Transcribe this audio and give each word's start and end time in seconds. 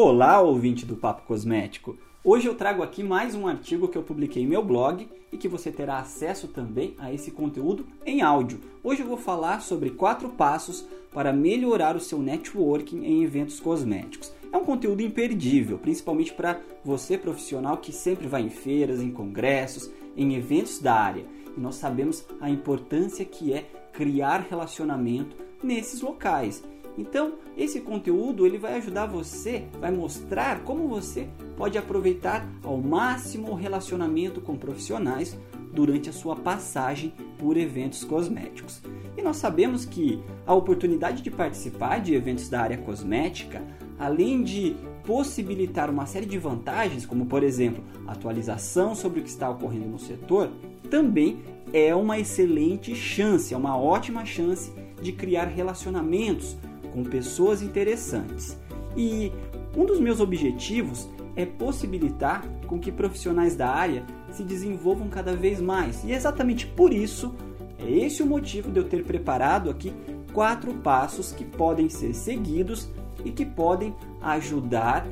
Olá, 0.00 0.40
ouvinte 0.40 0.86
do 0.86 0.94
Papo 0.94 1.26
Cosmético! 1.26 1.98
Hoje 2.22 2.46
eu 2.46 2.54
trago 2.54 2.84
aqui 2.84 3.02
mais 3.02 3.34
um 3.34 3.48
artigo 3.48 3.88
que 3.88 3.98
eu 3.98 4.02
publiquei 4.04 4.44
em 4.44 4.46
meu 4.46 4.64
blog 4.64 5.08
e 5.32 5.36
que 5.36 5.48
você 5.48 5.72
terá 5.72 5.98
acesso 5.98 6.46
também 6.46 6.94
a 6.98 7.12
esse 7.12 7.32
conteúdo 7.32 7.84
em 8.06 8.22
áudio. 8.22 8.60
Hoje 8.84 9.02
eu 9.02 9.08
vou 9.08 9.16
falar 9.16 9.60
sobre 9.60 9.90
quatro 9.90 10.28
passos 10.28 10.86
para 11.12 11.32
melhorar 11.32 11.96
o 11.96 12.00
seu 12.00 12.20
networking 12.20 13.04
em 13.04 13.24
eventos 13.24 13.58
cosméticos. 13.58 14.32
É 14.52 14.56
um 14.56 14.64
conteúdo 14.64 15.02
imperdível, 15.02 15.78
principalmente 15.78 16.32
para 16.32 16.60
você 16.84 17.18
profissional 17.18 17.78
que 17.78 17.92
sempre 17.92 18.28
vai 18.28 18.42
em 18.42 18.50
feiras, 18.50 19.00
em 19.00 19.10
congressos, 19.10 19.90
em 20.16 20.36
eventos 20.36 20.78
da 20.78 20.94
área. 20.94 21.24
E 21.56 21.60
nós 21.60 21.74
sabemos 21.74 22.24
a 22.40 22.48
importância 22.48 23.24
que 23.24 23.52
é 23.52 23.68
criar 23.92 24.46
relacionamento 24.48 25.34
nesses 25.60 26.00
locais. 26.00 26.62
Então, 26.98 27.34
esse 27.56 27.80
conteúdo 27.80 28.44
ele 28.44 28.58
vai 28.58 28.74
ajudar 28.74 29.06
você, 29.06 29.66
vai 29.80 29.92
mostrar 29.92 30.64
como 30.64 30.88
você 30.88 31.28
pode 31.56 31.78
aproveitar 31.78 32.44
ao 32.64 32.76
máximo 32.76 33.52
o 33.52 33.54
relacionamento 33.54 34.40
com 34.40 34.56
profissionais 34.56 35.38
durante 35.72 36.10
a 36.10 36.12
sua 36.12 36.34
passagem 36.34 37.14
por 37.38 37.56
eventos 37.56 38.02
cosméticos. 38.02 38.82
E 39.16 39.22
nós 39.22 39.36
sabemos 39.36 39.84
que 39.84 40.20
a 40.44 40.52
oportunidade 40.52 41.22
de 41.22 41.30
participar 41.30 42.00
de 42.00 42.14
eventos 42.14 42.48
da 42.48 42.60
área 42.60 42.78
cosmética, 42.78 43.62
além 43.96 44.42
de 44.42 44.74
possibilitar 45.04 45.88
uma 45.88 46.04
série 46.04 46.26
de 46.26 46.36
vantagens, 46.36 47.06
como 47.06 47.26
por 47.26 47.44
exemplo, 47.44 47.82
atualização 48.08 48.96
sobre 48.96 49.20
o 49.20 49.22
que 49.22 49.28
está 49.28 49.48
ocorrendo 49.48 49.86
no 49.86 50.00
setor, 50.00 50.50
também 50.90 51.38
é 51.72 51.94
uma 51.94 52.18
excelente 52.18 52.94
chance, 52.96 53.54
é 53.54 53.56
uma 53.56 53.76
ótima 53.76 54.24
chance 54.24 54.72
de 55.00 55.12
criar 55.12 55.44
relacionamentos 55.44 56.56
com 56.98 57.04
pessoas 57.04 57.62
interessantes. 57.62 58.58
E 58.96 59.32
um 59.76 59.84
dos 59.84 60.00
meus 60.00 60.18
objetivos 60.18 61.08
é 61.36 61.46
possibilitar 61.46 62.44
com 62.66 62.78
que 62.80 62.90
profissionais 62.90 63.54
da 63.54 63.68
área 63.68 64.04
se 64.32 64.42
desenvolvam 64.42 65.08
cada 65.08 65.36
vez 65.36 65.60
mais. 65.60 66.02
E 66.02 66.12
é 66.12 66.16
exatamente 66.16 66.66
por 66.66 66.92
isso, 66.92 67.32
é 67.78 67.88
esse 67.88 68.22
o 68.22 68.26
motivo 68.26 68.72
de 68.72 68.80
eu 68.80 68.84
ter 68.84 69.04
preparado 69.04 69.70
aqui 69.70 69.92
quatro 70.32 70.74
passos 70.74 71.30
que 71.30 71.44
podem 71.44 71.88
ser 71.88 72.12
seguidos 72.12 72.88
e 73.24 73.30
que 73.30 73.44
podem 73.44 73.94
ajudar 74.20 75.06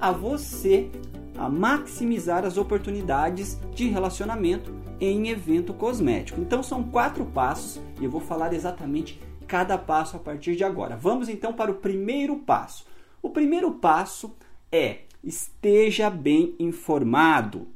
a 0.00 0.12
você 0.12 0.88
a 1.36 1.48
maximizar 1.48 2.44
as 2.44 2.56
oportunidades 2.56 3.58
de 3.74 3.88
relacionamento 3.88 4.72
em 5.00 5.30
evento 5.30 5.74
cosmético. 5.74 6.40
Então 6.40 6.62
são 6.62 6.84
quatro 6.84 7.24
passos 7.24 7.80
e 8.00 8.04
eu 8.04 8.10
vou 8.10 8.20
falar 8.20 8.52
exatamente 8.52 9.18
cada 9.52 9.76
passo 9.76 10.16
a 10.16 10.18
partir 10.18 10.56
de 10.56 10.64
agora. 10.64 10.96
Vamos 10.96 11.28
então 11.28 11.52
para 11.52 11.70
o 11.70 11.74
primeiro 11.74 12.36
passo. 12.36 12.86
O 13.20 13.28
primeiro 13.28 13.72
passo 13.72 14.34
é 14.72 15.00
esteja 15.22 16.08
bem 16.08 16.54
informado. 16.58 17.68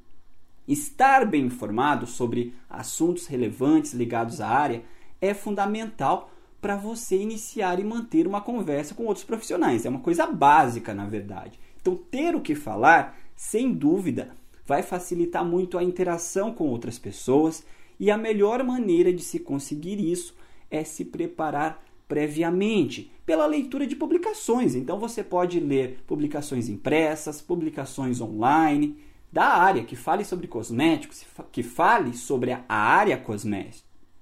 Estar 0.67 1.27
bem 1.27 1.45
informado 1.45 2.07
sobre 2.07 2.55
assuntos 2.71 3.27
relevantes 3.27 3.93
ligados 3.93 4.41
à 4.41 4.49
área 4.49 4.85
é 5.21 5.35
fundamental 5.35 6.31
para 6.63 6.77
você 6.77 7.19
iniciar 7.19 7.79
e 7.79 7.85
manter 7.85 8.27
uma 8.27 8.41
conversa 8.41 8.95
com 8.95 9.05
outros 9.05 9.27
profissionais. 9.27 9.85
É 9.85 9.91
uma 9.91 10.01
coisa 10.01 10.27
básica, 10.27 10.95
na 10.95 11.05
verdade. 11.05 11.61
Então, 11.79 11.95
ter 11.95 12.35
o 12.35 12.41
que 12.41 12.55
falar, 12.55 13.19
sem 13.37 13.71
dúvida, 13.71 14.31
vai 14.65 14.83
facilitar 14.83 15.45
muito 15.45 15.77
a 15.77 15.85
interação 15.85 16.55
com 16.55 16.71
outras 16.71 16.99
pessoas 16.99 17.63
e 18.01 18.11
a 18.11 18.17
melhor 18.17 18.65
maneira 18.65 19.13
de 19.13 19.23
se 19.23 19.39
conseguir 19.39 20.01
isso 20.01 20.35
é 20.71 20.85
se 20.85 21.05
preparar 21.05 21.85
previamente 22.09 23.11
pela 23.25 23.47
leitura 23.47 23.87
de 23.87 23.97
publicações. 23.97 24.75
Então 24.75 24.99
você 24.99 25.23
pode 25.25 25.59
ler 25.59 26.03
publicações 26.07 26.69
impressas, 26.69 27.43
publicações 27.43 28.21
online 28.21 28.97
da 29.33 29.47
área 29.47 29.85
que 29.85 29.97
fale 29.97 30.25
sobre 30.25 30.47
cosméticos, 30.47 31.25
que 31.51 31.63
fale 31.63 32.17
sobre 32.17 32.53
a 32.53 32.65
área 32.69 33.23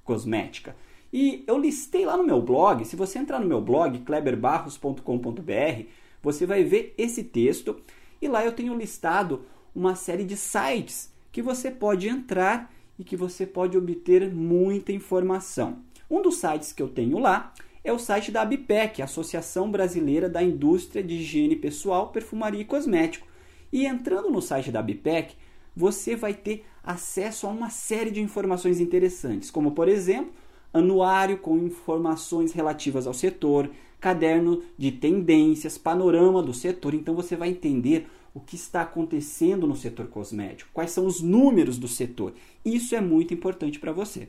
cosmética. 0.03 0.75
E 1.13 1.45
eu 1.47 1.57
listei 1.57 2.05
lá 2.05 2.17
no 2.17 2.25
meu 2.25 2.43
blog, 2.43 2.85
se 2.85 2.97
você 2.97 3.21
entrar 3.21 3.39
no 3.39 3.47
meu 3.47 3.61
blog 3.61 4.01
kleberbarros.com.br, 4.01 5.85
você 6.21 6.47
vai 6.47 6.65
ver 6.65 6.93
esse 6.99 7.23
texto 7.23 7.81
e 8.21 8.27
lá 8.27 8.45
eu 8.45 8.51
tenho 8.51 8.77
listado 8.77 9.45
uma 9.75 9.95
série 9.95 10.25
de 10.25 10.37
sites 10.37 11.13
que 11.31 11.43
você 11.43 11.71
pode 11.71 12.09
entrar 12.09 12.73
e 12.99 13.05
que 13.05 13.17
você 13.17 13.47
pode 13.47 13.77
obter 13.79 14.33
muita 14.35 14.91
informação. 14.91 15.84
Um 16.11 16.21
dos 16.21 16.37
sites 16.37 16.73
que 16.73 16.83
eu 16.83 16.89
tenho 16.89 17.19
lá 17.19 17.53
é 17.83 17.93
o 17.93 17.99
site 17.99 18.31
da 18.31 18.43
ABPEC, 18.43 19.03
Associação 19.03 19.71
Brasileira 19.71 20.29
da 20.29 20.43
Indústria 20.43 21.03
de 21.03 21.15
Higiene 21.17 21.57
Pessoal, 21.57 22.09
Perfumaria 22.09 22.61
e 22.61 22.65
Cosmético. 22.65 23.27
E 23.73 23.87
entrando 23.87 24.31
no 24.31 24.41
site 24.41 24.71
da 24.71 24.81
ABPEC, 24.81 25.35
você 25.77 26.15
vai 26.15 26.33
ter 26.33 26.65
acesso 26.83 27.47
a 27.47 27.51
uma 27.51 27.71
série 27.71 28.11
de 28.11 28.21
informações 28.21 28.81
interessantes, 28.81 29.51
como 29.51 29.73
por 29.73 29.89
exemplo, 29.89 30.33
anuário 30.73 31.39
com 31.39 31.57
informações 31.59 32.53
relativas 32.53 33.07
ao 33.07 33.15
setor, 33.15 33.71
caderno 34.01 34.63
de 34.77 34.93
tendências, 34.93 35.79
panorama 35.79 36.43
do 36.43 36.53
setor. 36.53 36.95
Então 36.95 37.15
você 37.15 37.37
vai 37.37 37.49
entender 37.49 38.07
o 38.35 38.41
que 38.41 38.57
está 38.57 38.83
acontecendo 38.83 39.67
no 39.67 39.77
setor 39.77 40.09
cosmético, 40.09 40.71
quais 40.73 40.91
são 40.91 41.07
os 41.07 41.21
números 41.21 41.79
do 41.79 41.89
setor. 41.89 42.35
Isso 42.65 42.95
é 42.95 43.01
muito 43.01 43.33
importante 43.33 43.79
para 43.79 43.93
você. 43.93 44.29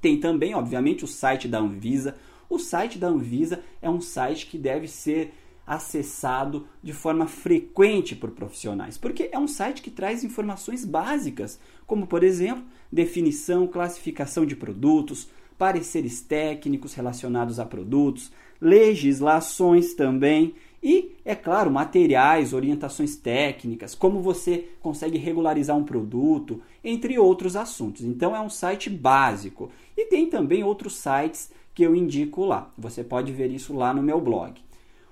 Tem 0.00 0.18
também, 0.18 0.54
obviamente, 0.54 1.04
o 1.04 1.08
site 1.08 1.48
da 1.48 1.58
Anvisa. 1.58 2.16
O 2.48 2.58
site 2.58 2.98
da 2.98 3.08
Anvisa 3.08 3.62
é 3.82 3.90
um 3.90 4.00
site 4.00 4.46
que 4.46 4.56
deve 4.56 4.88
ser 4.88 5.32
acessado 5.66 6.66
de 6.82 6.94
forma 6.94 7.26
frequente 7.26 8.16
por 8.16 8.30
profissionais, 8.30 8.96
porque 8.96 9.28
é 9.30 9.38
um 9.38 9.46
site 9.46 9.82
que 9.82 9.90
traz 9.90 10.24
informações 10.24 10.82
básicas, 10.82 11.60
como 11.86 12.06
por 12.06 12.24
exemplo, 12.24 12.64
definição, 12.90 13.66
classificação 13.66 14.46
de 14.46 14.56
produtos, 14.56 15.28
pareceres 15.58 16.22
técnicos 16.22 16.94
relacionados 16.94 17.60
a 17.60 17.66
produtos, 17.66 18.32
legislações 18.58 19.92
também 19.92 20.54
e, 20.82 21.16
é 21.24 21.34
claro, 21.34 21.70
materiais, 21.70 22.52
orientações 22.52 23.16
técnicas, 23.16 23.94
como 23.94 24.22
você 24.22 24.68
consegue 24.80 25.18
regularizar 25.18 25.76
um 25.76 25.84
produto, 25.84 26.62
entre 26.84 27.18
outros 27.18 27.56
assuntos. 27.56 28.04
Então 28.04 28.34
é 28.34 28.40
um 28.40 28.48
site 28.48 28.88
básico. 28.88 29.70
E 29.96 30.06
tem 30.06 30.28
também 30.28 30.62
outros 30.62 30.96
sites 30.96 31.50
que 31.74 31.82
eu 31.82 31.96
indico 31.96 32.44
lá. 32.44 32.70
Você 32.78 33.02
pode 33.02 33.32
ver 33.32 33.50
isso 33.50 33.74
lá 33.74 33.92
no 33.92 34.02
meu 34.02 34.20
blog. 34.20 34.60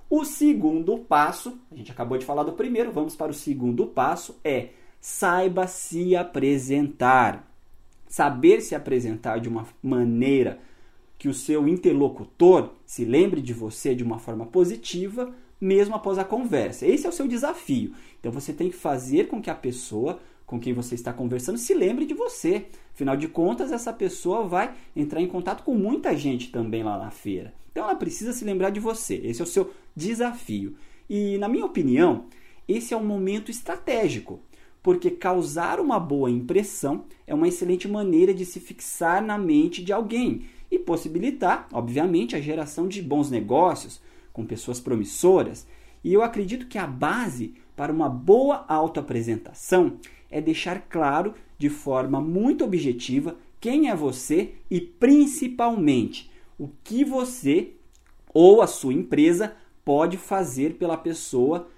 O 0.08 0.24
segundo 0.24 0.98
passo, 0.98 1.58
a 1.70 1.74
gente 1.74 1.90
acabou 1.90 2.16
de 2.16 2.24
falar 2.24 2.44
do 2.44 2.52
primeiro, 2.52 2.92
vamos 2.92 3.16
para 3.16 3.32
o 3.32 3.34
segundo 3.34 3.86
passo, 3.86 4.36
é 4.44 4.68
saiba 5.00 5.66
se 5.66 6.14
apresentar. 6.14 7.52
Saber 8.06 8.60
se 8.60 8.76
apresentar 8.76 9.40
de 9.40 9.48
uma 9.48 9.66
maneira 9.82 10.60
que 11.18 11.28
o 11.28 11.34
seu 11.34 11.66
interlocutor 11.66 12.70
se 12.84 13.04
lembre 13.04 13.40
de 13.40 13.52
você 13.52 13.96
de 13.96 14.04
uma 14.04 14.20
forma 14.20 14.46
positiva 14.46 15.34
mesmo 15.60 15.94
após 15.94 16.18
a 16.18 16.24
conversa. 16.24 16.86
Esse 16.86 17.06
é 17.06 17.08
o 17.08 17.12
seu 17.12 17.26
desafio. 17.26 17.92
Então 18.20 18.32
você 18.32 18.52
tem 18.52 18.70
que 18.70 18.76
fazer 18.76 19.28
com 19.28 19.40
que 19.40 19.50
a 19.50 19.54
pessoa 19.54 20.20
com 20.46 20.60
quem 20.60 20.72
você 20.72 20.94
está 20.94 21.12
conversando 21.12 21.58
se 21.58 21.74
lembre 21.74 22.06
de 22.06 22.14
você. 22.14 22.66
Afinal 22.94 23.16
de 23.16 23.26
contas, 23.26 23.72
essa 23.72 23.92
pessoa 23.92 24.46
vai 24.46 24.72
entrar 24.94 25.20
em 25.20 25.26
contato 25.26 25.64
com 25.64 25.74
muita 25.74 26.16
gente 26.16 26.50
também 26.50 26.84
lá 26.84 26.96
na 26.96 27.10
feira. 27.10 27.52
Então 27.72 27.84
ela 27.84 27.96
precisa 27.96 28.32
se 28.32 28.44
lembrar 28.44 28.70
de 28.70 28.80
você. 28.80 29.16
Esse 29.24 29.40
é 29.42 29.44
o 29.44 29.48
seu 29.48 29.70
desafio. 29.94 30.76
E 31.10 31.36
na 31.38 31.48
minha 31.48 31.66
opinião, 31.66 32.26
esse 32.68 32.94
é 32.94 32.96
um 32.96 33.04
momento 33.04 33.50
estratégico, 33.50 34.40
porque 34.82 35.10
causar 35.10 35.80
uma 35.80 35.98
boa 35.98 36.30
impressão 36.30 37.04
é 37.26 37.34
uma 37.34 37.48
excelente 37.48 37.88
maneira 37.88 38.32
de 38.32 38.46
se 38.46 38.60
fixar 38.60 39.22
na 39.22 39.36
mente 39.36 39.82
de 39.82 39.92
alguém 39.92 40.46
e 40.70 40.78
possibilitar, 40.78 41.68
obviamente, 41.72 42.34
a 42.34 42.40
geração 42.40 42.88
de 42.88 43.02
bons 43.02 43.30
negócios, 43.30 44.00
com 44.36 44.44
pessoas 44.44 44.78
promissoras, 44.78 45.66
e 46.04 46.12
eu 46.12 46.22
acredito 46.22 46.66
que 46.66 46.76
a 46.76 46.86
base 46.86 47.54
para 47.74 47.90
uma 47.90 48.06
boa 48.06 48.66
autoapresentação 48.68 49.96
é 50.30 50.42
deixar 50.42 50.82
claro 50.90 51.32
de 51.56 51.70
forma 51.70 52.20
muito 52.20 52.62
objetiva 52.62 53.34
quem 53.58 53.88
é 53.88 53.96
você 53.96 54.52
e 54.70 54.78
principalmente 54.78 56.30
o 56.58 56.68
que 56.84 57.02
você 57.02 57.72
ou 58.28 58.60
a 58.60 58.66
sua 58.66 58.92
empresa 58.92 59.56
pode 59.82 60.18
fazer 60.18 60.74
pela 60.74 60.98
pessoa 60.98 61.70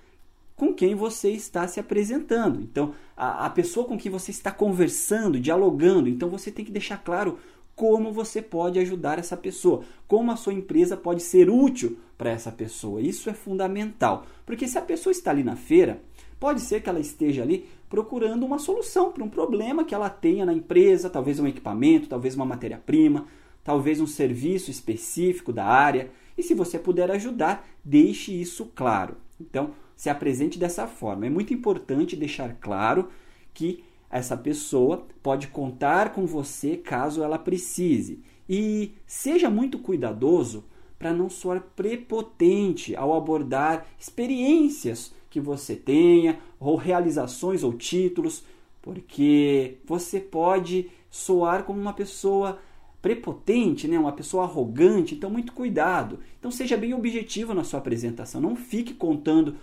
com 0.56 0.75
quem 0.75 0.97
você 0.97 1.31
está 1.31 1.69
se 1.69 1.79
apresentando. 1.79 2.61
Então, 2.61 2.93
a, 3.17 3.47
a 3.47 3.50
pessoa 3.50 3.87
com 3.87 3.97
quem 3.97 4.11
você 4.11 4.32
está 4.32 4.50
conversando, 4.50 5.38
dialogando, 5.38 6.09
então 6.09 6.29
você 6.29 6.50
tem 6.50 6.65
que 6.65 6.73
deixar 6.73 6.99
claro 6.99 7.38
como 7.79 8.13
você 8.13 8.43
pode 8.43 8.77
ajudar 8.81 9.21
essa 9.21 9.37
pessoa, 9.37 9.85
como 10.09 10.33
a 10.33 10.37
sua 10.37 10.53
empresa 10.53 10.97
pode 10.97 11.23
ser 11.23 11.49
útil 11.49 11.97
para 12.19 12.29
essa 12.29 12.51
pessoa. 12.51 13.01
Isso 13.01 13.31
é 13.31 13.33
fundamental, 13.33 14.27
porque 14.45 14.67
se 14.67 14.77
a 14.77 14.83
pessoa 14.83 15.13
está 15.13 15.31
ali 15.31 15.45
na 15.45 15.55
feira, 15.55 16.03
pode 16.41 16.61
ser 16.61 16.83
que 16.83 16.89
ela 16.89 16.99
esteja 16.99 17.41
ali 17.43 17.69
procurando 17.89 18.45
uma 18.45 18.59
solução 18.59 19.13
para 19.13 19.23
um 19.23 19.29
problema 19.29 19.85
que 19.85 19.95
ela 19.95 20.11
tenha 20.11 20.45
na 20.45 20.53
empresa, 20.53 21.09
talvez 21.09 21.39
um 21.39 21.47
equipamento, 21.47 22.09
talvez 22.09 22.35
uma 22.35 22.45
matéria-prima, 22.45 23.29
talvez 23.63 24.01
um 24.01 24.09
serviço 24.09 24.73
específico 24.73 25.53
da 25.53 25.65
área. 25.65 26.11
E 26.37 26.43
se 26.43 26.55
você 26.55 26.81
puder 26.81 27.09
ajudar, 27.13 27.65
deixe 27.85 28.33
isso 28.33 28.73
claro. 28.75 29.17
Então, 29.41 29.71
se 29.95 30.11
apresente 30.11 30.59
dessa 30.59 30.89
forma. 30.89 31.27
É 31.27 31.31
muito 31.31 31.55
importante 31.55 32.17
deixar 32.17 32.57
claro 32.61 33.09
que 33.55 33.85
essa 34.10 34.37
pessoa 34.37 35.06
pode 35.22 35.49
contar 35.49 36.12
com 36.12 36.26
você 36.26 36.76
caso 36.76 37.22
ela 37.22 37.38
precise. 37.38 38.22
E 38.49 38.93
seja 39.06 39.50
muito 39.50 39.78
cuidadoso 39.78 40.64
para 40.99 41.12
não 41.12 41.28
soar 41.28 41.62
prepotente 41.76 42.96
ao 42.96 43.14
abordar 43.14 43.87
experiências 43.99 45.12
que 45.31 45.40
você 45.40 45.76
tenha, 45.76 46.40
ou 46.58 46.76
realizações 46.76 47.62
ou 47.62 47.72
títulos, 47.72 48.43
porque 48.81 49.76
você 49.84 50.19
pode 50.19 50.90
soar 51.10 51.64
como 51.64 51.81
uma 51.81 51.93
pessoa 51.93 52.58
prepotente, 53.00 53.87
né? 53.87 53.99
uma 53.99 54.12
pessoa 54.12 54.44
arrogante, 54.44 55.14
então 55.14 55.31
muito 55.31 55.52
cuidado. 55.52 56.19
Então 56.38 56.50
seja 56.50 56.76
bem 56.76 56.94
objetivo 56.94 57.55
na 57.55 57.62
sua 57.62 57.78
apresentação, 57.78 58.40
não 58.40 58.56
fique 58.56 58.94
contando 58.94 59.56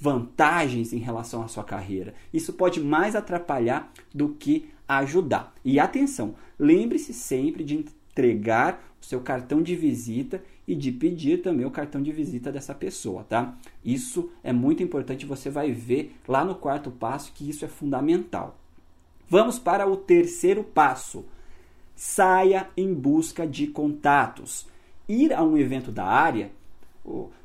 vantagens 0.00 0.94
em 0.94 0.98
relação 0.98 1.42
à 1.42 1.48
sua 1.48 1.62
carreira. 1.62 2.14
Isso 2.32 2.54
pode 2.54 2.80
mais 2.80 3.14
atrapalhar 3.14 3.92
do 4.14 4.30
que 4.30 4.70
ajudar. 4.88 5.54
E 5.62 5.78
atenção, 5.78 6.34
lembre-se 6.58 7.12
sempre 7.12 7.62
de 7.62 7.76
entregar 7.76 8.82
o 9.00 9.04
seu 9.04 9.20
cartão 9.20 9.62
de 9.62 9.76
visita 9.76 10.42
e 10.66 10.74
de 10.74 10.90
pedir 10.90 11.42
também 11.42 11.66
o 11.66 11.70
cartão 11.70 12.02
de 12.02 12.10
visita 12.10 12.50
dessa 12.50 12.74
pessoa, 12.74 13.24
tá? 13.24 13.56
Isso 13.84 14.30
é 14.42 14.52
muito 14.52 14.82
importante, 14.82 15.26
você 15.26 15.50
vai 15.50 15.70
ver 15.70 16.16
lá 16.26 16.44
no 16.44 16.54
quarto 16.54 16.90
passo 16.90 17.32
que 17.32 17.48
isso 17.48 17.64
é 17.64 17.68
fundamental. 17.68 18.58
Vamos 19.28 19.58
para 19.58 19.86
o 19.86 19.96
terceiro 19.96 20.64
passo. 20.64 21.24
Saia 21.94 22.68
em 22.76 22.92
busca 22.92 23.46
de 23.46 23.66
contatos. 23.66 24.66
Ir 25.08 25.32
a 25.32 25.42
um 25.42 25.56
evento 25.56 25.92
da 25.92 26.04
área 26.04 26.50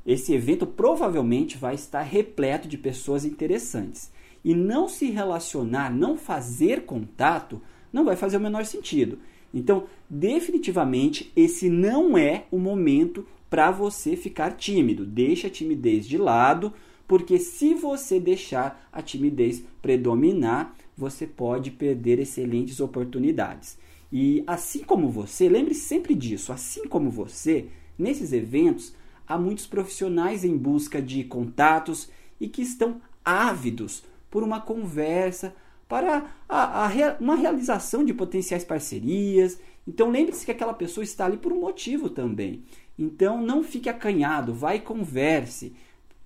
esse 0.06 0.34
evento 0.34 0.66
provavelmente 0.66 1.58
vai 1.58 1.76
estar 1.76 2.02
repleto 2.02 2.68
de 2.68 2.78
pessoas 2.78 3.26
interessantes. 3.26 4.12
E 4.44 4.54
não 4.54 4.88
se 4.88 5.10
relacionar, 5.10 5.92
não 5.92 6.16
fazer 6.16 6.86
contato, 6.86 7.62
não 7.92 8.06
vai 8.06 8.16
fazer 8.16 8.38
o 8.38 8.42
menor 8.42 8.66
sentido. 8.66 9.18
Então, 9.54 9.86
definitivamente, 10.10 11.32
esse 11.36 11.70
não 11.70 12.18
é 12.18 12.46
o 12.52 12.60
momento 12.60 13.26
para 13.50 13.72
você 13.72 14.16
ficar 14.16 14.52
tímido. 14.52 15.06
Deixa 15.06 15.48
a 15.48 15.50
timidez 15.50 16.06
de 16.06 16.18
lado, 16.18 16.74
porque 17.08 17.40
se 17.40 17.74
você 17.74 18.20
deixar 18.20 18.88
a 18.92 19.02
timidez 19.02 19.64
predominar, 19.82 20.76
você 20.98 21.26
pode 21.26 21.72
perder 21.72 22.20
excelentes 22.20 22.80
oportunidades. 22.80 23.78
E 24.12 24.44
assim 24.46 24.84
como 24.84 25.10
você, 25.10 25.50
lembre-se 25.50 25.82
sempre 25.82 26.14
disso, 26.14 26.52
assim 26.52 26.88
como 26.88 27.10
você, 27.10 27.68
nesses 27.98 28.32
eventos, 28.34 28.94
há 29.28 29.38
muitos 29.38 29.66
profissionais 29.66 30.44
em 30.44 30.58
busca 30.58 31.02
de 31.02 31.24
contatos 31.24 32.10
e 32.40 32.48
que 32.48 32.62
estão 32.62 33.02
ávidos 33.24 34.04
por 34.30 34.44
uma 34.44 34.60
conversa, 34.62 35.56
para 35.88 36.32
a, 36.50 36.86
a, 36.86 37.18
uma 37.20 37.36
realização 37.36 38.04
de 38.04 38.14
potenciais 38.14 38.64
parcerias. 38.64 39.60
Então 39.88 40.10
lembre-se 40.10 40.46
que 40.46 40.52
aquela 40.52 40.74
pessoa 40.74 41.04
está 41.04 41.26
ali 41.26 41.38
por 41.38 41.54
um 41.54 41.62
motivo 41.62 42.10
também. 42.10 42.64
Então 42.98 43.42
não 43.42 43.64
fique 43.64 43.90
acanhado, 43.90 44.54
vai 44.54 44.78
e 44.78 44.82
converse. 44.82 45.74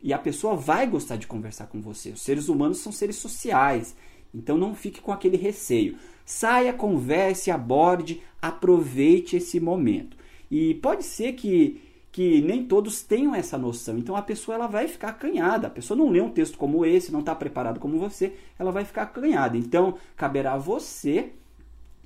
E 0.01 0.13
a 0.13 0.17
pessoa 0.17 0.55
vai 0.55 0.87
gostar 0.87 1.17
de 1.17 1.27
conversar 1.27 1.67
com 1.67 1.81
você. 1.81 2.11
Os 2.11 2.21
seres 2.21 2.47
humanos 2.47 2.79
são 2.79 2.91
seres 2.91 3.17
sociais. 3.17 3.95
Então 4.33 4.57
não 4.57 4.73
fique 4.73 5.01
com 5.01 5.11
aquele 5.11 5.35
receio. 5.35 5.97
Saia, 6.23 6.71
converse, 6.71 7.51
aborde, 7.51 8.21
aproveite 8.41 9.35
esse 9.35 9.59
momento. 9.59 10.15
E 10.49 10.75
pode 10.75 11.03
ser 11.03 11.33
que 11.33 11.81
que 12.19 12.41
nem 12.41 12.65
todos 12.65 13.01
tenham 13.01 13.33
essa 13.33 13.57
noção. 13.57 13.97
Então 13.97 14.13
a 14.13 14.21
pessoa 14.21 14.55
ela 14.55 14.67
vai 14.67 14.89
ficar 14.89 15.07
acanhada. 15.07 15.67
A 15.67 15.69
pessoa 15.69 15.97
não 15.97 16.09
lê 16.09 16.19
um 16.19 16.29
texto 16.29 16.57
como 16.57 16.85
esse, 16.85 17.13
não 17.13 17.21
está 17.21 17.33
preparado 17.33 17.79
como 17.79 17.97
você, 17.97 18.33
ela 18.59 18.73
vai 18.73 18.83
ficar 18.83 19.03
acanhada. 19.03 19.57
Então 19.57 19.93
caberá 20.17 20.55
a 20.55 20.57
você 20.57 21.29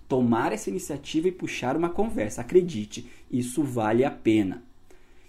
tomar 0.08 0.52
essa 0.52 0.70
iniciativa 0.70 1.30
e 1.30 1.32
puxar 1.32 1.76
uma 1.76 1.90
conversa. 1.90 2.42
Acredite, 2.42 3.10
isso 3.32 3.64
vale 3.64 4.06
a 4.06 4.12
pena. 4.12 4.62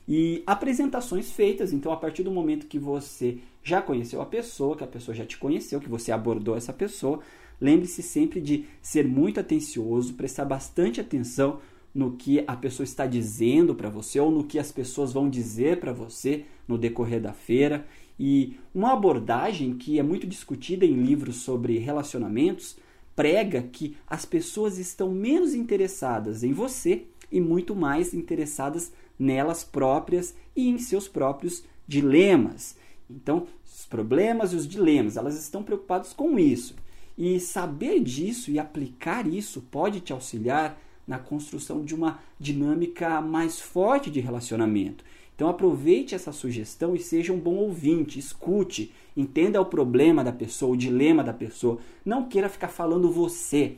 E 0.07 0.43
apresentações 0.47 1.33
feitas, 1.33 1.73
então 1.73 1.91
a 1.91 1.97
partir 1.97 2.23
do 2.23 2.31
momento 2.31 2.67
que 2.67 2.79
você 2.79 3.39
já 3.63 3.81
conheceu 3.81 4.21
a 4.21 4.27
pessoa, 4.27 4.77
que 4.77 4.85
a 4.85 4.87
pessoa 4.87 5.15
já 5.15 5.25
te 5.25 5.39
conheceu, 5.39 5.81
que 5.81 5.89
você 5.89 6.13
abordou 6.13 6.59
essa 6.59 6.75
pessoa, 6.75 7.21
lembre-se 7.59 8.03
sempre 8.03 8.39
de 8.39 8.67
ser 8.83 9.09
muito 9.09 9.41
atencioso, 9.41 10.13
prestar 10.13 10.45
bastante 10.45 11.01
atenção 11.01 11.59
no 11.95 12.17
que 12.17 12.43
a 12.47 12.57
pessoa 12.57 12.85
está 12.85 13.07
dizendo 13.07 13.75
para 13.75 13.89
você 13.89 14.19
ou 14.19 14.31
no 14.31 14.45
que 14.45 14.59
as 14.59 14.73
pessoas 14.73 15.13
vão 15.13 15.31
dizer 15.31 15.79
para 15.79 15.93
você 15.93 16.45
no 16.67 16.77
decorrer 16.77 17.21
da 17.21 17.33
feira. 17.33 17.87
E 18.19 18.57
uma 18.75 18.93
abordagem 18.93 19.75
que 19.75 19.99
é 19.99 20.03
muito 20.03 20.27
discutida 20.27 20.85
em 20.85 20.95
livros 20.95 21.37
sobre 21.37 21.79
relacionamentos 21.79 22.77
prega 23.15 23.63
que 23.63 23.97
as 24.09 24.25
pessoas 24.25 24.79
estão 24.79 25.11
menos 25.13 25.55
interessadas 25.55 26.43
em 26.43 26.53
você 26.53 27.05
e 27.31 27.41
muito 27.41 27.75
mais 27.77 28.13
interessadas 28.13 28.93
nelas 29.19 29.63
próprias 29.63 30.35
e 30.57 30.69
em 30.69 30.79
seus 30.79 31.07
próprios 31.07 31.65
dilemas. 31.87 32.77
Então, 33.09 33.47
os 33.65 33.87
problemas 33.87 34.53
e 34.53 34.57
os 34.57 34.67
dilemas, 34.67 35.17
elas 35.17 35.39
estão 35.39 35.63
preocupadas 35.63 36.13
com 36.13 36.39
isso. 36.39 36.75
E 37.17 37.39
saber 37.39 38.01
disso 38.01 38.51
e 38.51 38.59
aplicar 38.59 39.27
isso 39.27 39.63
pode 39.71 40.01
te 40.01 40.13
auxiliar 40.13 40.81
na 41.07 41.19
construção 41.19 41.85
de 41.85 41.95
uma 41.95 42.19
dinâmica 42.39 43.21
mais 43.21 43.61
forte 43.61 44.11
de 44.11 44.21
relacionamento. 44.21 45.05
Então 45.35 45.49
aproveite 45.49 46.15
essa 46.15 46.33
sugestão 46.33 46.95
e 46.95 47.01
seja 47.01 47.33
um 47.33 47.39
bom 47.39 47.57
ouvinte, 47.57 48.19
escute, 48.19 48.93
entenda 49.17 49.61
o 49.61 49.67
problema 49.67 50.23
da 50.23 50.33
pessoa, 50.33 50.73
o 50.73 50.77
dilema 50.77 51.25
da 51.25 51.33
pessoa. 51.33 51.79
Não 52.05 52.29
queira 52.29 52.49
ficar 52.49 52.69
falando 52.69 53.11
você. 53.11 53.77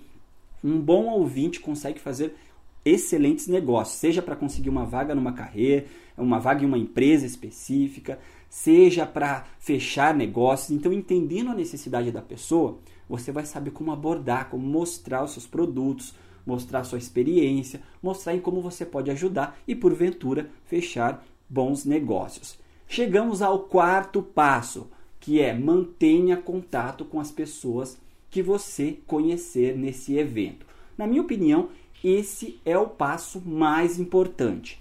Um 0.62 0.78
bom 0.80 1.06
ouvinte 1.06 1.60
consegue 1.60 1.98
fazer 1.98 2.34
excelentes 2.84 3.48
negócios, 3.48 3.98
seja 3.98 4.22
para 4.22 4.36
conseguir 4.36 4.68
uma 4.68 4.84
vaga 4.84 5.14
numa 5.14 5.32
carreira, 5.32 5.86
uma 6.16 6.38
vaga 6.38 6.62
em 6.62 6.66
uma 6.66 6.78
empresa 6.78 7.26
específica, 7.26 8.18
seja 8.48 9.04
para 9.04 9.44
fechar 9.58 10.14
negócios. 10.14 10.70
Então, 10.70 10.92
entendendo 10.92 11.50
a 11.50 11.54
necessidade 11.54 12.12
da 12.12 12.22
pessoa, 12.22 12.78
você 13.08 13.32
vai 13.32 13.44
saber 13.44 13.72
como 13.72 13.92
abordar, 13.92 14.48
como 14.48 14.66
mostrar 14.66 15.24
os 15.24 15.32
seus 15.32 15.46
produtos, 15.46 16.14
mostrar 16.46 16.84
sua 16.84 16.98
experiência, 16.98 17.82
mostrar 18.02 18.34
em 18.34 18.40
como 18.40 18.62
você 18.62 18.86
pode 18.86 19.10
ajudar 19.10 19.58
e, 19.66 19.74
porventura, 19.74 20.48
fechar 20.64 21.26
bons 21.48 21.84
negócios. 21.84 22.58
Chegamos 22.88 23.42
ao 23.42 23.60
quarto 23.60 24.22
passo, 24.22 24.88
que 25.18 25.40
é 25.40 25.52
mantenha 25.52 26.36
contato 26.36 27.04
com 27.04 27.18
as 27.18 27.32
pessoas 27.32 27.98
que 28.30 28.42
você 28.42 28.98
conhecer 29.06 29.76
nesse 29.76 30.16
evento. 30.16 30.64
Na 30.96 31.06
minha 31.06 31.22
opinião, 31.22 31.70
esse 32.02 32.60
é 32.64 32.78
o 32.78 32.86
passo 32.86 33.42
mais 33.44 33.98
importante. 33.98 34.80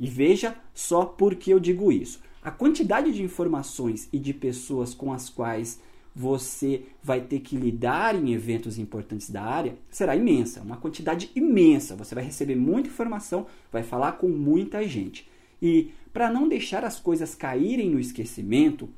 E 0.00 0.08
veja 0.08 0.56
só 0.74 1.04
por 1.04 1.34
que 1.36 1.50
eu 1.50 1.60
digo 1.60 1.92
isso. 1.92 2.20
A 2.42 2.50
quantidade 2.50 3.12
de 3.12 3.22
informações 3.22 4.08
e 4.12 4.18
de 4.18 4.32
pessoas 4.32 4.94
com 4.94 5.12
as 5.12 5.28
quais 5.28 5.80
você 6.18 6.82
vai 7.00 7.20
ter 7.20 7.38
que 7.38 7.56
lidar 7.56 8.16
em 8.16 8.34
eventos 8.34 8.76
importantes 8.76 9.30
da 9.30 9.40
área 9.40 9.76
será 9.88 10.16
imensa, 10.16 10.60
uma 10.62 10.76
quantidade 10.76 11.30
imensa. 11.36 11.94
Você 11.94 12.12
vai 12.12 12.24
receber 12.24 12.56
muita 12.56 12.88
informação, 12.88 13.46
vai 13.70 13.84
falar 13.84 14.12
com 14.12 14.26
muita 14.26 14.82
gente. 14.88 15.28
E 15.62 15.92
para 16.12 16.28
não 16.28 16.48
deixar 16.48 16.84
as 16.84 16.98
coisas 16.98 17.36
caírem 17.36 17.88
no 17.88 18.00
esquecimento, 18.00 18.88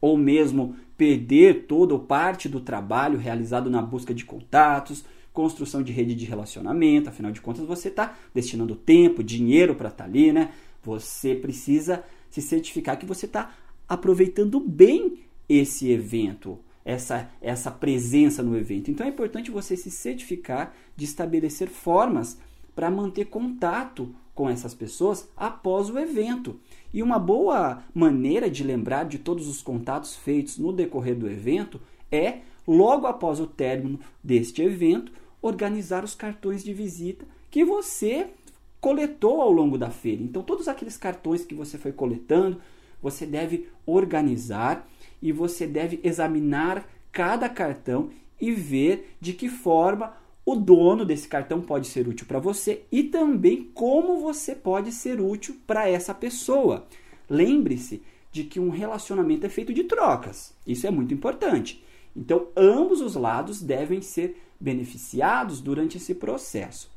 ou 0.00 0.16
mesmo 0.16 0.74
perder 0.96 1.66
toda 1.68 1.94
ou 1.94 2.00
parte 2.00 2.48
do 2.48 2.60
trabalho 2.60 3.20
realizado 3.20 3.70
na 3.70 3.80
busca 3.80 4.12
de 4.12 4.24
contatos, 4.24 5.04
construção 5.32 5.80
de 5.80 5.92
rede 5.92 6.16
de 6.16 6.24
relacionamento, 6.24 7.08
afinal 7.08 7.30
de 7.30 7.40
contas 7.40 7.64
você 7.64 7.86
está 7.86 8.16
destinando 8.34 8.74
tempo, 8.74 9.22
dinheiro 9.22 9.76
para 9.76 9.90
estar 9.90 10.02
tá 10.02 10.10
ali, 10.10 10.32
né? 10.32 10.50
Você 10.82 11.36
precisa 11.36 12.02
se 12.28 12.42
certificar 12.42 12.98
que 12.98 13.06
você 13.06 13.26
está 13.26 13.54
aproveitando 13.88 14.58
bem 14.58 15.27
esse 15.48 15.90
evento, 15.90 16.58
essa, 16.84 17.30
essa 17.40 17.70
presença 17.70 18.42
no 18.42 18.56
evento. 18.56 18.90
Então 18.90 19.06
é 19.06 19.10
importante 19.10 19.50
você 19.50 19.76
se 19.76 19.90
certificar 19.90 20.74
de 20.96 21.04
estabelecer 21.04 21.68
formas 21.68 22.38
para 22.74 22.90
manter 22.90 23.26
contato 23.26 24.14
com 24.34 24.48
essas 24.48 24.72
pessoas 24.72 25.28
após 25.36 25.90
o 25.90 25.98
evento. 25.98 26.60
E 26.94 27.02
uma 27.02 27.18
boa 27.18 27.82
maneira 27.92 28.48
de 28.48 28.62
lembrar 28.62 29.04
de 29.04 29.18
todos 29.18 29.48
os 29.48 29.60
contatos 29.60 30.14
feitos 30.14 30.58
no 30.58 30.72
decorrer 30.72 31.16
do 31.16 31.28
evento 31.28 31.80
é, 32.10 32.38
logo 32.66 33.06
após 33.06 33.40
o 33.40 33.46
término 33.46 33.98
deste 34.22 34.62
evento, 34.62 35.12
organizar 35.42 36.04
os 36.04 36.14
cartões 36.14 36.62
de 36.62 36.72
visita 36.72 37.26
que 37.50 37.64
você 37.64 38.28
coletou 38.80 39.40
ao 39.40 39.50
longo 39.50 39.76
da 39.76 39.90
feira. 39.90 40.22
Então, 40.22 40.42
todos 40.42 40.68
aqueles 40.68 40.96
cartões 40.96 41.44
que 41.44 41.54
você 41.54 41.76
foi 41.76 41.92
coletando, 41.92 42.60
você 43.02 43.26
deve 43.26 43.68
organizar 43.84 44.88
e 45.20 45.32
você 45.32 45.66
deve 45.66 46.00
examinar 46.02 46.88
cada 47.12 47.48
cartão 47.48 48.10
e 48.40 48.52
ver 48.52 49.16
de 49.20 49.32
que 49.32 49.48
forma 49.48 50.14
o 50.44 50.56
dono 50.56 51.04
desse 51.04 51.28
cartão 51.28 51.60
pode 51.60 51.86
ser 51.88 52.08
útil 52.08 52.26
para 52.26 52.38
você 52.38 52.82
e 52.90 53.02
também 53.02 53.64
como 53.74 54.18
você 54.20 54.54
pode 54.54 54.92
ser 54.92 55.20
útil 55.20 55.56
para 55.66 55.88
essa 55.88 56.14
pessoa. 56.14 56.86
Lembre-se 57.28 58.02
de 58.32 58.44
que 58.44 58.58
um 58.58 58.70
relacionamento 58.70 59.44
é 59.44 59.48
feito 59.48 59.74
de 59.74 59.84
trocas. 59.84 60.54
Isso 60.66 60.86
é 60.86 60.90
muito 60.90 61.12
importante. 61.12 61.84
Então, 62.16 62.48
ambos 62.56 63.00
os 63.00 63.14
lados 63.14 63.60
devem 63.60 64.00
ser 64.00 64.40
beneficiados 64.58 65.60
durante 65.60 65.98
esse 65.98 66.14
processo. 66.14 66.90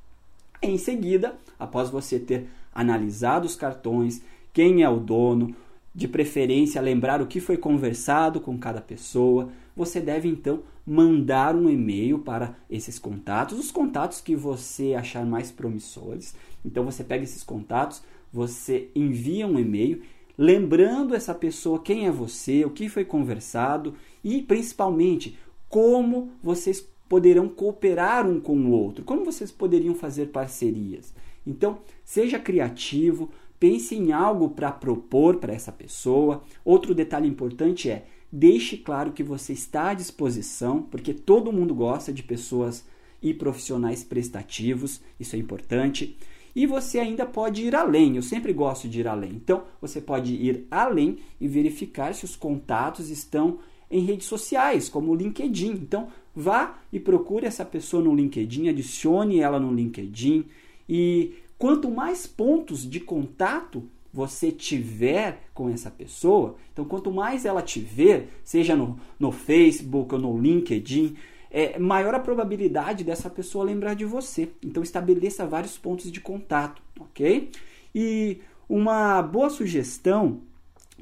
Em 0.62 0.78
seguida, 0.78 1.36
após 1.60 1.90
você 1.90 2.20
ter 2.20 2.48
analisado 2.74 3.46
os 3.46 3.56
cartões, 3.56 4.22
quem 4.54 4.84
é 4.84 4.90
o 4.90 5.00
dono, 5.00 5.56
de 5.94 6.08
preferência 6.08 6.82
lembrar 6.82 7.22
o 7.22 7.28
que 7.28 7.40
foi 7.40 7.58
conversado 7.58 8.40
com 8.40 8.58
cada 8.58 8.82
pessoa, 8.82 9.50
você 9.76 10.00
deve 10.00 10.30
então 10.30 10.64
mandar 10.86 11.56
um 11.56 11.70
e-mail 11.70 12.20
para 12.20 12.56
esses 12.70 12.98
contatos, 12.98 13.60
os 13.60 13.72
contatos 13.72 14.22
que 14.22 14.36
você 14.36 14.94
achar 14.94 15.26
mais 15.26 15.52
promissores. 15.52 16.36
Então 16.66 16.86
você 16.86 17.04
pega 17.04 17.24
esses 17.24 17.44
contatos, 17.44 18.02
você 18.32 18.90
envia 18.96 19.46
um 19.46 19.60
e-mail 19.60 20.02
lembrando 20.38 21.14
essa 21.14 21.36
pessoa 21.36 21.82
quem 21.82 22.08
é 22.08 22.12
você, 22.12 22.66
o 22.66 22.72
que 22.72 22.90
foi 22.90 23.06
conversado 23.06 23.94
e 24.24 24.42
principalmente 24.42 25.38
como 25.70 26.32
vocês 26.42 26.86
poderão 27.08 27.48
cooperar 27.50 28.28
um 28.28 28.40
com 28.40 28.58
o 28.58 28.72
outro, 28.72 29.04
como 29.04 29.26
vocês 29.26 29.52
poderiam 29.52 29.94
fazer 29.94 30.28
parcerias. 30.28 31.14
Então, 31.46 31.80
seja 32.04 32.40
criativo, 32.40 33.30
pense 33.62 33.94
em 33.94 34.12
algo 34.12 34.50
para 34.50 34.72
propor 34.72 35.36
para 35.36 35.54
essa 35.54 35.72
pessoa. 35.72 36.42
Outro 36.66 36.96
detalhe 36.96 37.28
importante 37.28 37.92
é 37.92 38.08
deixe 38.32 38.76
claro 38.76 39.12
que 39.12 39.22
você 39.22 39.54
está 39.54 39.90
à 39.90 39.94
disposição, 39.94 40.82
porque 40.82 41.14
todo 41.14 41.54
mundo 41.54 41.76
gosta 41.76 42.12
de 42.12 42.24
pessoas 42.24 42.84
e 43.22 43.36
profissionais 43.36 44.04
prestativos, 44.04 45.00
isso 45.20 45.36
é 45.36 45.40
importante. 45.40 46.18
E 46.56 46.66
você 46.66 46.98
ainda 46.98 47.24
pode 47.24 47.64
ir 47.64 47.76
além, 47.76 48.16
eu 48.16 48.24
sempre 48.24 48.52
gosto 48.52 48.90
de 48.90 49.02
ir 49.02 49.08
além. 49.08 49.34
Então, 49.34 49.64
você 49.80 50.02
pode 50.02 50.34
ir 50.34 50.66
além 50.72 51.20
e 51.40 51.48
verificar 51.48 52.16
se 52.16 52.26
os 52.26 52.36
contatos 52.36 53.12
estão 53.12 53.60
em 53.92 54.04
redes 54.04 54.26
sociais, 54.26 54.90
como 54.90 55.12
o 55.12 55.16
LinkedIn. 55.16 55.74
Então, 55.74 56.08
vá 56.36 56.80
e 56.92 57.00
procure 57.00 57.46
essa 57.46 57.64
pessoa 57.64 58.02
no 58.02 58.16
LinkedIn, 58.16 58.70
adicione 58.70 59.40
ela 59.40 59.60
no 59.60 59.72
LinkedIn 59.72 60.46
e 60.90 61.36
quanto 61.62 61.92
mais 61.92 62.26
pontos 62.26 62.90
de 62.90 63.00
contato 63.00 63.88
você 64.12 64.52
tiver 64.52 65.44
com 65.54 65.70
essa 65.70 65.92
pessoa, 65.92 66.56
então 66.74 66.84
quanto 66.84 67.12
mais 67.12 67.46
ela 67.46 67.62
te 67.62 67.80
ver, 67.80 68.30
seja 68.44 68.76
no, 68.76 69.00
no 69.20 69.32
Facebook 69.32 70.16
ou 70.16 70.20
no 70.20 70.42
LinkedIn, 70.42 71.16
é, 71.52 71.78
maior 71.78 72.16
a 72.16 72.20
probabilidade 72.20 73.04
dessa 73.04 73.30
pessoa 73.30 73.64
lembrar 73.64 73.94
de 73.94 74.06
você. 74.06 74.50
Então 74.64 74.82
estabeleça 74.82 75.46
vários 75.46 75.78
pontos 75.78 76.12
de 76.12 76.20
contato, 76.20 76.82
ok? 77.00 77.52
E 77.94 78.40
uma 78.68 79.22
boa 79.22 79.52
sugestão 79.52 80.42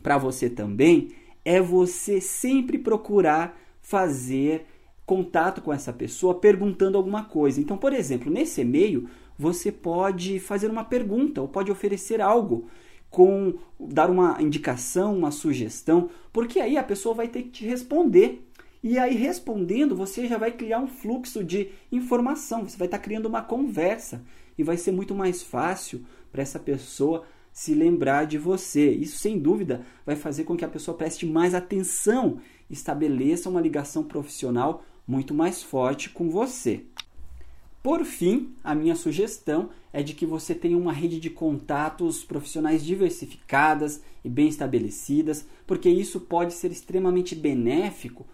para 0.03 0.17
você 0.17 0.49
também 0.49 1.11
é 1.45 1.61
você 1.61 2.19
sempre 2.19 2.77
procurar 2.77 3.57
fazer 3.81 4.65
contato 5.05 5.61
com 5.61 5.71
essa 5.71 5.93
pessoa 5.93 6.35
perguntando 6.35 6.97
alguma 6.97 7.23
coisa. 7.23 7.61
Então, 7.61 7.77
por 7.77 7.93
exemplo, 7.93 8.29
nesse 8.29 8.59
e-mail 8.59 9.07
você 9.39 9.71
pode 9.71 10.37
fazer 10.37 10.69
uma 10.69 10.83
pergunta 10.83 11.41
ou 11.41 11.47
pode 11.47 11.71
oferecer 11.71 12.19
algo 12.19 12.67
com 13.09 13.53
dar 13.79 14.09
uma 14.09 14.39
indicação, 14.41 15.17
uma 15.17 15.31
sugestão, 15.31 16.09
porque 16.33 16.59
aí 16.59 16.77
a 16.77 16.83
pessoa 16.83 17.15
vai 17.15 17.29
ter 17.29 17.43
que 17.43 17.49
te 17.49 17.65
responder. 17.65 18.45
E 18.83 18.99
aí, 18.99 19.15
respondendo, 19.15 19.95
você 19.95 20.27
já 20.27 20.37
vai 20.37 20.51
criar 20.51 20.79
um 20.79 20.87
fluxo 20.87 21.41
de 21.41 21.69
informação, 21.89 22.67
você 22.67 22.77
vai 22.77 22.87
estar 22.87 22.99
criando 22.99 23.27
uma 23.27 23.41
conversa 23.41 24.21
e 24.57 24.63
vai 24.63 24.75
ser 24.75 24.91
muito 24.91 25.15
mais 25.15 25.41
fácil 25.41 26.05
para 26.33 26.41
essa 26.41 26.59
pessoa 26.59 27.23
se 27.51 27.73
lembrar 27.73 28.25
de 28.25 28.37
você. 28.37 28.91
Isso, 28.91 29.19
sem 29.19 29.39
dúvida, 29.39 29.85
vai 30.05 30.17
fazer 30.17 30.43
com 30.43 30.57
que 30.57 30.65
a 30.65 30.69
pessoa 30.69 30.97
preste 30.97 31.25
mais 31.25 31.55
atenção, 31.55 32.39
estabeleça 32.69 33.49
uma 33.49 33.61
ligação 33.61 34.03
profissional 34.03 34.83
muito 35.07 35.33
mais 35.33 35.63
forte 35.63 36.09
com 36.09 36.29
você. 36.29 36.85
Por 37.81 38.03
fim, 38.03 38.53
a 38.61 38.75
minha 38.75 38.95
sugestão 38.95 39.69
é 39.93 40.03
de 40.03 40.13
que 40.13 40.25
você 40.25 40.53
tenha 40.53 40.77
uma 40.77 40.91
rede 40.91 41.19
de 41.19 41.29
contatos 41.29 42.23
profissionais 42.23 42.83
diversificadas 42.83 44.01
e 44.23 44.29
bem 44.29 44.49
estabelecidas, 44.49 45.45
porque 45.65 45.89
isso 45.89 46.19
pode 46.19 46.53
ser 46.53 46.71
extremamente 46.71 47.33
benéfico 47.35 48.25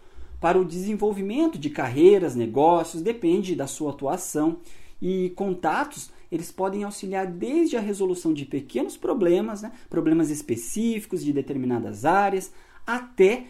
para 0.42 0.60
o 0.60 0.66
desenvolvimento 0.66 1.60
de 1.60 1.70
carreiras, 1.70 2.36
negócios, 2.36 3.02
depende 3.02 3.56
da 3.56 3.68
sua 3.68 3.92
atuação. 3.92 4.58
E 5.02 5.32
contatos, 5.36 6.12
eles 6.32 6.52
podem 6.52 6.84
auxiliar 6.84 7.28
desde 7.28 7.78
a 7.78 7.82
resolução 7.82 8.34
de 8.34 8.46
pequenos 8.46 8.98
problemas, 8.98 9.62
né, 9.62 9.72
problemas 9.90 10.30
específicos 10.32 11.24
de 11.24 11.32
determinadas 11.32 12.04
áreas, 12.04 12.52
até 12.86 13.46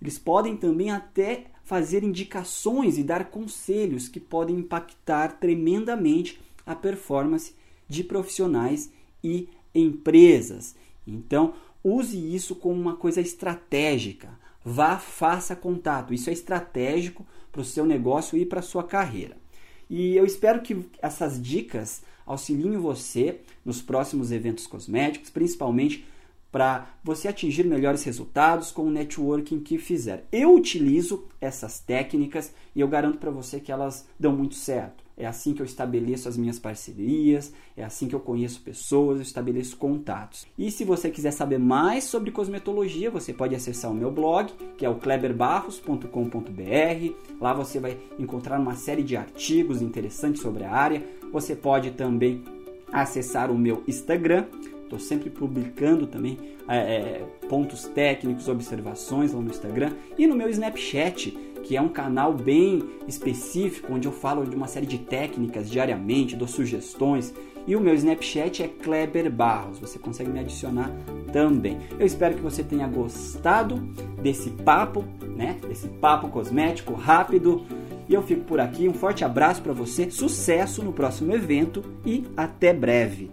eles 0.00 0.18
podem 0.18 0.56
também 0.56 0.90
até 0.90 1.46
fazer 1.64 2.04
indicações 2.04 2.98
e 2.98 3.02
dar 3.02 3.30
conselhos 3.30 4.08
que 4.08 4.20
podem 4.20 4.56
impactar 4.56 5.38
tremendamente 5.38 6.40
a 6.64 6.74
performance 6.74 7.54
de 7.88 8.04
profissionais 8.04 8.92
e 9.22 9.48
empresas. 9.74 10.76
Então, 11.06 11.54
use 11.82 12.16
isso 12.16 12.54
como 12.54 12.80
uma 12.80 12.96
coisa 12.96 13.20
estratégica. 13.20 14.38
Vá, 14.64 14.98
faça 14.98 15.56
contato. 15.56 16.14
Isso 16.14 16.30
é 16.30 16.32
estratégico 16.32 17.26
para 17.50 17.60
o 17.60 17.64
seu 17.64 17.84
negócio 17.84 18.38
e 18.38 18.46
para 18.46 18.60
a 18.60 18.62
sua 18.62 18.84
carreira. 18.84 19.36
E 19.88 20.16
eu 20.16 20.24
espero 20.24 20.62
que 20.62 20.86
essas 21.00 21.40
dicas 21.40 22.02
auxiliem 22.26 22.76
você 22.78 23.40
nos 23.64 23.82
próximos 23.82 24.32
eventos 24.32 24.66
cosméticos, 24.66 25.30
principalmente 25.30 26.06
para 26.54 26.86
você 27.02 27.26
atingir 27.26 27.64
melhores 27.64 28.04
resultados 28.04 28.70
com 28.70 28.82
o 28.82 28.90
networking 28.90 29.58
que 29.58 29.76
fizer. 29.76 30.24
Eu 30.30 30.54
utilizo 30.54 31.24
essas 31.40 31.80
técnicas 31.80 32.54
e 32.76 32.80
eu 32.80 32.86
garanto 32.86 33.18
para 33.18 33.32
você 33.32 33.58
que 33.58 33.72
elas 33.72 34.06
dão 34.20 34.36
muito 34.36 34.54
certo. 34.54 35.02
É 35.16 35.26
assim 35.26 35.52
que 35.52 35.60
eu 35.60 35.66
estabeleço 35.66 36.28
as 36.28 36.36
minhas 36.36 36.60
parcerias, 36.60 37.52
é 37.76 37.82
assim 37.82 38.06
que 38.06 38.14
eu 38.14 38.20
conheço 38.20 38.60
pessoas, 38.60 39.16
eu 39.16 39.22
estabeleço 39.22 39.76
contatos. 39.76 40.46
E 40.56 40.70
se 40.70 40.84
você 40.84 41.10
quiser 41.10 41.32
saber 41.32 41.58
mais 41.58 42.04
sobre 42.04 42.30
cosmetologia, 42.30 43.10
você 43.10 43.32
pode 43.32 43.56
acessar 43.56 43.90
o 43.90 43.94
meu 43.94 44.12
blog, 44.12 44.52
que 44.78 44.86
é 44.86 44.88
o 44.88 44.94
kleberbarros.com.br. 44.94 47.14
Lá 47.40 47.52
você 47.52 47.80
vai 47.80 47.98
encontrar 48.16 48.60
uma 48.60 48.76
série 48.76 49.02
de 49.02 49.16
artigos 49.16 49.82
interessantes 49.82 50.40
sobre 50.40 50.62
a 50.62 50.70
área. 50.70 51.02
Você 51.32 51.56
pode 51.56 51.90
também 51.90 52.44
acessar 52.92 53.50
o 53.50 53.58
meu 53.58 53.82
Instagram. 53.88 54.46
Estou 54.84 54.98
sempre 54.98 55.28
publicando 55.28 56.06
também 56.06 56.38
é, 56.68 56.76
é, 56.76 57.26
pontos 57.48 57.84
técnicos, 57.84 58.48
observações 58.48 59.32
lá 59.32 59.40
no 59.40 59.50
Instagram 59.50 59.92
e 60.16 60.26
no 60.26 60.36
meu 60.36 60.48
Snapchat 60.48 61.36
que 61.64 61.76
é 61.76 61.80
um 61.80 61.88
canal 61.88 62.32
bem 62.32 62.84
específico, 63.08 63.92
onde 63.92 64.06
eu 64.06 64.12
falo 64.12 64.44
de 64.46 64.54
uma 64.54 64.68
série 64.68 64.86
de 64.86 64.98
técnicas 64.98 65.68
diariamente, 65.68 66.36
dou 66.36 66.46
sugestões. 66.46 67.34
E 67.66 67.74
o 67.74 67.80
meu 67.80 67.94
Snapchat 67.94 68.62
é 68.62 68.68
Kleber 68.68 69.30
Barros, 69.32 69.78
você 69.78 69.98
consegue 69.98 70.30
me 70.30 70.38
adicionar 70.38 70.90
também. 71.32 71.78
Eu 71.98 72.04
espero 72.04 72.34
que 72.34 72.42
você 72.42 72.62
tenha 72.62 72.86
gostado 72.86 73.76
desse 74.22 74.50
papo, 74.50 75.02
né? 75.34 75.56
Desse 75.66 75.88
papo 75.88 76.28
cosmético 76.28 76.92
rápido. 76.92 77.64
E 78.06 78.12
eu 78.12 78.22
fico 78.22 78.42
por 78.42 78.60
aqui. 78.60 78.86
Um 78.86 78.92
forte 78.92 79.24
abraço 79.24 79.62
para 79.62 79.72
você, 79.72 80.10
sucesso 80.10 80.82
no 80.82 80.92
próximo 80.92 81.34
evento 81.34 81.82
e 82.04 82.24
até 82.36 82.74
breve. 82.74 83.30